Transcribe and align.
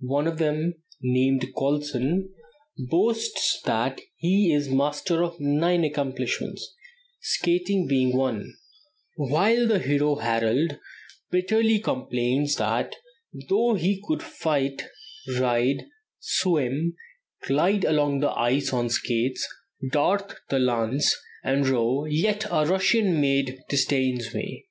One 0.00 0.26
of 0.26 0.36
them, 0.36 0.74
named 1.00 1.46
Kolson, 1.56 2.28
boasts 2.76 3.58
that 3.64 4.02
he 4.16 4.52
is 4.52 4.68
master 4.68 5.24
of 5.24 5.40
nine 5.40 5.82
accomplishments, 5.82 6.74
skating 7.22 7.86
being 7.86 8.14
one; 8.14 8.52
while 9.16 9.66
the 9.66 9.78
hero 9.78 10.16
Harold 10.16 10.78
bitterly 11.30 11.78
complains 11.78 12.56
that 12.56 12.96
though 13.48 13.72
he 13.72 14.02
could 14.06 14.22
fight, 14.22 14.88
ride, 15.38 15.84
swim, 16.18 16.94
glide 17.42 17.86
along 17.86 18.20
the 18.20 18.32
ice 18.32 18.74
on 18.74 18.90
skates, 18.90 19.48
dart 19.90 20.34
the 20.50 20.58
lance, 20.58 21.16
and 21.42 21.66
row, 21.66 22.04
"yet 22.04 22.44
a 22.50 22.66
Russian 22.66 23.22
maid 23.22 23.58
disdains 23.70 24.34
me." 24.34 24.66